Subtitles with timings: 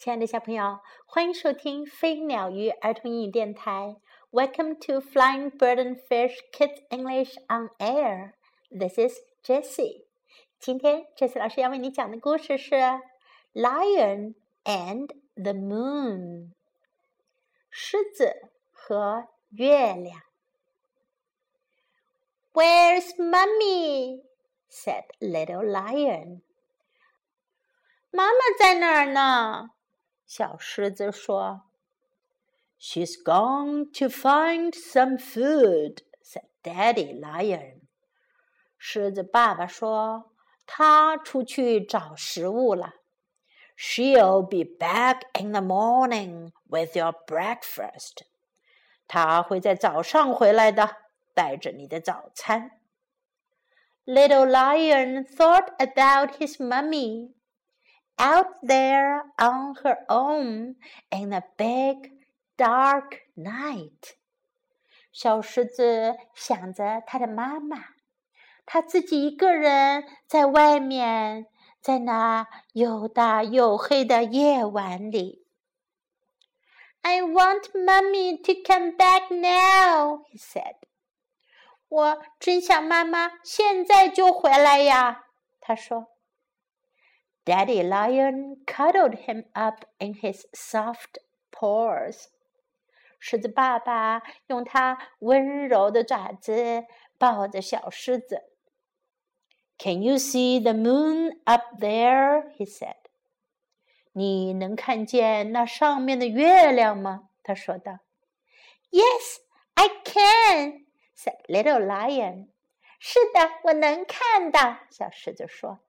[0.00, 3.96] 亲爱的小朋友，欢迎收听飞鸟鱼儿童英语电台。
[4.30, 8.34] Welcome to Flying Bird and Fish Kids English on Air.
[8.70, 10.04] This is Jessie.
[10.60, 12.74] 今天，Jessie 老师要为你讲的故事是《
[13.52, 16.50] Lion and the Moon》。
[17.70, 20.22] 狮子和月亮。
[22.52, 24.22] Where's Mummy?
[24.70, 26.42] said Little Lion.
[28.10, 29.70] 妈妈在哪儿呢？
[30.30, 31.70] 小狮子说：“
[32.78, 37.82] She's gone to find some food,” said Daddy Lion.
[38.76, 40.30] 狮子爸爸说：“
[40.66, 42.94] 他出去找食物了。”
[43.78, 48.22] She'll be back in the morning with your breakfast.
[49.06, 50.96] 他会在早上回来的，
[51.34, 52.80] 带着你的早餐。
[54.06, 57.34] Little Lion thought about his mummy
[58.18, 60.76] out there on her own
[61.10, 62.12] in a big
[62.56, 64.16] dark night。
[65.12, 67.94] 小狮子想着他的妈妈，
[68.64, 71.46] 他自己一个人在外面，
[71.80, 75.46] 在那又大又黑的夜晚里。
[77.02, 80.74] I want mommy to come back now, he said.
[81.88, 85.26] 我真想妈妈现在就回来呀，
[85.60, 86.09] 他说。
[87.44, 91.18] Daddy Lion cuddled him up in his soft
[91.52, 92.26] paws.
[93.18, 96.84] 狮子爸爸用他温柔的爪子
[97.18, 98.42] 抱着小狮子。
[99.78, 102.50] Can you see the moon up there?
[102.56, 102.96] He said.
[104.12, 107.28] 你能看见那上面的月亮吗？
[107.42, 107.98] 他说道。
[108.90, 109.38] Yes,
[109.74, 112.48] I can, said Little Lion.
[112.98, 114.78] 是的，我能看到。
[114.90, 115.80] 小狮子说。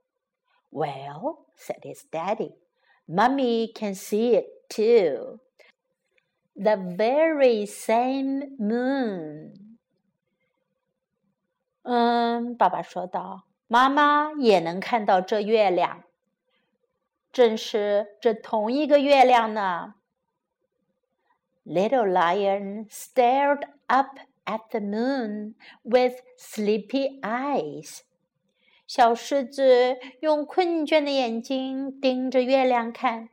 [0.71, 2.55] well, said his daddy,
[3.07, 5.39] Mummy can see it too.
[6.55, 9.77] The very same moon.
[11.83, 16.03] 嗯，爸爸说道：“妈妈也能看到这月亮，
[17.31, 19.95] 正是这同一个月亮呢。”
[21.63, 28.01] Little lion stared up at the moon with sleepy eyes.
[28.91, 33.29] 小狮子用困倦的眼睛盯着月亮看。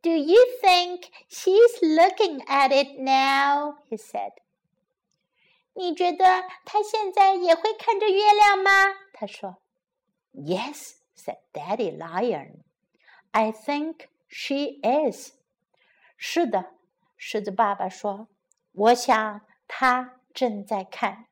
[0.00, 3.78] Do you think she's looking at it now?
[3.88, 4.32] He said.
[5.74, 6.24] 你觉得
[6.64, 8.70] 她现在也会看着月亮吗？
[9.12, 9.62] 他说。
[10.32, 12.62] Yes, said Daddy Lion.
[13.30, 15.32] I think she is.
[16.16, 16.74] 是的，
[17.16, 18.28] 狮子爸爸说。
[18.72, 21.26] 我想她正在看。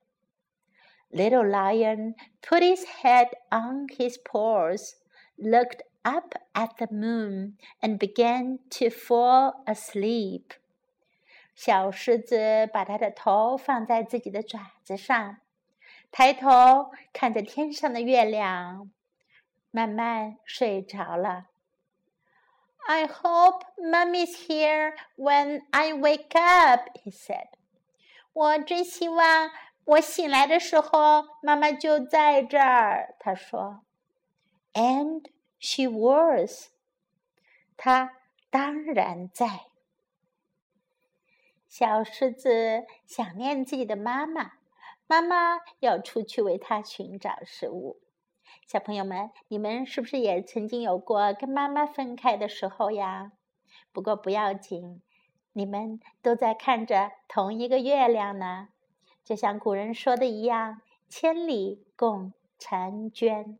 [1.10, 2.14] Little Lion
[2.50, 4.96] put his head on his paws,
[5.38, 10.52] looked up at the moon, and began to fall asleep.
[11.54, 15.38] 小狮子把它的头放在自己的爪子上，
[16.12, 18.90] 抬头看着天上的月亮，
[19.70, 21.46] 慢慢睡着了。
[22.86, 27.48] I hope Mummy's here when I wake up, he said.
[28.32, 29.50] 我真希望
[29.85, 33.15] 我醒来的时候，妈妈就在这儿。
[33.19, 33.81] 他说
[34.73, 35.25] ：“And
[35.59, 36.69] she was。”
[37.75, 38.13] 她
[38.49, 39.65] 当然在。
[41.67, 44.53] 小狮子想念自己的妈妈，
[45.07, 48.01] 妈妈要出去为它寻找食物。
[48.67, 53.31] 小朋友们，你们是不是也曾经有过跟妈妈分开的时候呀？
[53.91, 55.01] 不过不要紧，
[55.53, 58.69] 你们都在看着同一个月亮呢。
[59.23, 63.57] 就像古人说的一样，“千里共婵娟”。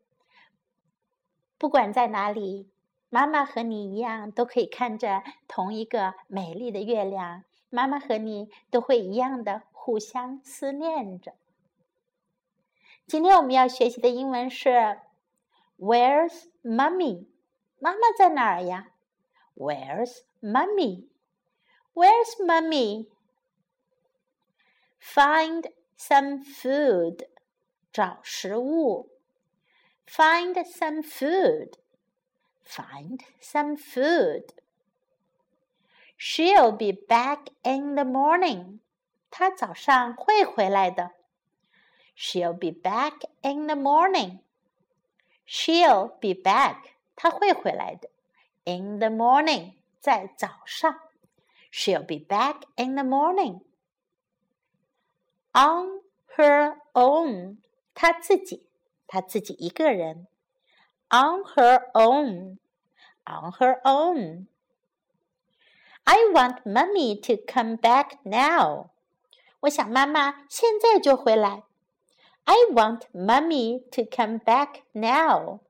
[1.57, 2.69] 不管在哪里，
[3.09, 7.43] 妈妈和你一样，都可以看着同一个美丽的月亮。
[7.69, 11.33] 妈妈和你都会一样的互相思念着。
[13.07, 14.99] 今天我们要学习的英文是
[15.77, 17.27] “Where's Mummy？”
[17.79, 18.91] 妈妈在哪儿呀
[19.55, 23.07] ？Where's Mummy？Where's mummy？
[25.16, 27.26] Mummy？Find some food，
[27.92, 29.10] 找食物。
[30.06, 31.78] Find some food.
[32.64, 34.52] Find some food.
[36.18, 38.80] She'll be back in the morning.
[39.30, 41.12] 她早上会回来的。
[42.16, 44.40] She'll be back in the morning.
[45.46, 46.92] She'll be back.
[47.14, 48.08] 她会回来的。
[48.64, 51.00] In the morning，在早上。
[51.70, 53.60] She'll be back in the morning
[55.52, 56.02] on
[56.36, 57.56] her own，
[57.94, 58.66] 她自己，
[59.06, 60.26] 她自己一个人。
[61.08, 62.58] On her own，
[63.24, 64.46] on her own.
[66.04, 68.90] I want Mummy to come back now.
[69.60, 71.64] 我想妈妈现在就回来。
[72.44, 75.60] I want Mummy to come back now.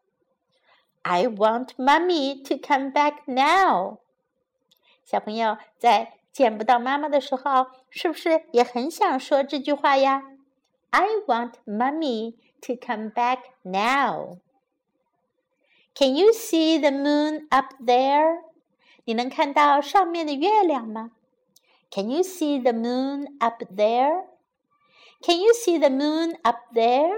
[1.03, 3.99] I want Mummy to come back now.
[5.05, 10.23] 小朋友在 见不到妈妈的时候，是不是也很想说这句话呀？
[10.91, 14.39] I want Mummy to come back now.
[15.95, 18.43] Can you see the moon up there?
[19.05, 21.13] 你能看到上面的月亮吗？
[21.91, 24.27] Can you see the moon up there?
[25.23, 27.11] Can you see the moon up there?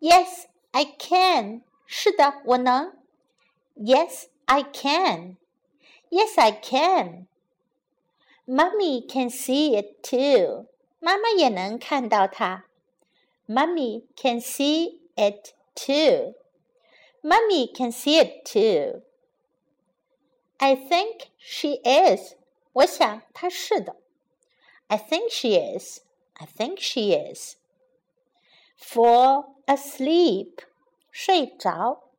[0.00, 1.62] Yes, I can.
[1.86, 2.96] 是的，我能。
[3.76, 5.36] Yes, I can.
[6.08, 7.26] Yes, I can.
[8.50, 10.66] Mummy can see it too.
[11.00, 12.66] 妈妈也能看到它。
[13.48, 16.34] Mummy can see it too.
[17.22, 19.02] Mummy can see it too.
[20.58, 22.34] I think she is.
[22.72, 23.96] 我想她是的。
[24.88, 26.00] I think she is.
[26.34, 27.56] I think she is.
[28.78, 30.60] Fall asleep.
[31.10, 32.10] 睡着。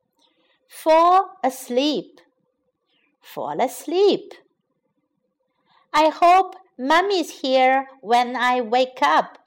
[0.68, 2.18] Fall asleep.
[3.22, 4.32] Fall asleep.
[5.92, 9.38] I hope Mummy's here when I wake up.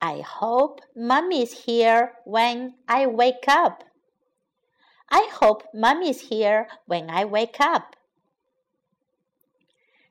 [0.00, 3.84] I hope Mummy's here when I wake up.
[5.08, 7.96] I hope Mummy's here when I wake up.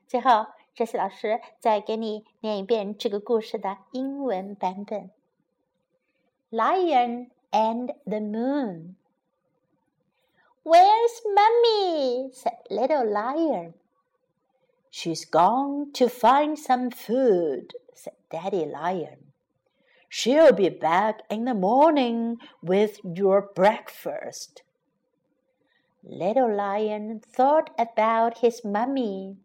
[0.06, 5.10] 最后，这些老师再给你念一遍这个故事的英文版本。
[6.50, 8.96] Lion and the Moon.
[10.64, 12.30] Where's Mummy?
[12.32, 13.74] said Little Lion.
[14.95, 19.33] She's gone to find some food, said Daddy Lion.
[20.07, 24.61] She'll be back in the morning with your breakfast.
[26.03, 29.37] Little Lion thought about his mummy.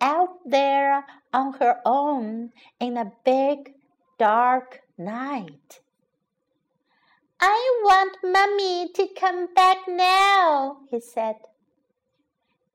[0.00, 3.74] Out there on her own in a big
[4.18, 5.80] dark night.
[7.40, 11.38] I want Mummy to come back now, he said.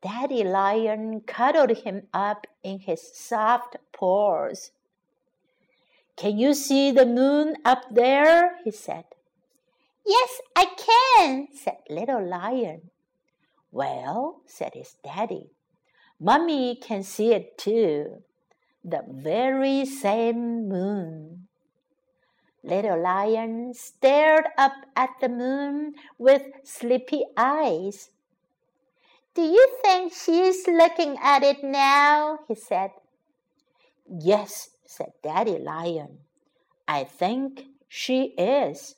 [0.01, 4.72] Daddy Lion cuddled him up in his soft paws.
[6.16, 8.57] Can you see the moon up there?
[8.63, 9.06] he said.
[10.06, 12.92] Yes, I can, said Little Lion.
[13.72, 15.51] Well, said his daddy,
[16.19, 18.24] Mummy can see it too.
[18.84, 21.48] The very same moon.
[22.63, 28.10] Little Lion stared up at the moon with sleepy eyes.
[29.39, 32.39] Do you think she's looking at it now?
[32.50, 32.91] he said.
[34.06, 36.18] Yes, said Daddy Lion.
[36.89, 38.95] I think she is.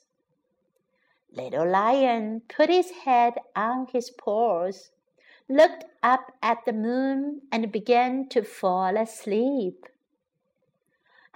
[1.32, 4.90] Little Lion put his head on his paws,
[5.48, 9.86] looked up at the moon, and began to fall asleep.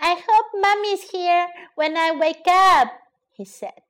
[0.01, 2.89] I hope Mummy's here when I wake up,
[3.31, 3.83] he said.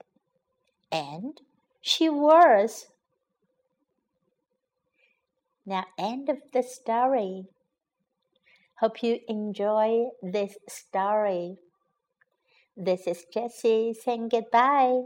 [0.93, 1.41] And
[1.81, 2.89] she was.
[5.67, 7.49] Now, end of the story.
[8.79, 11.59] Hope you enjoy this story.
[12.77, 15.03] This is Jessie saying goodbye.